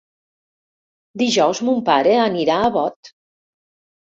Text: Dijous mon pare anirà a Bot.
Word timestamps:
Dijous 1.23 1.61
mon 1.69 1.83
pare 1.91 2.17
anirà 2.25 2.59
a 2.65 2.73
Bot. 2.79 3.13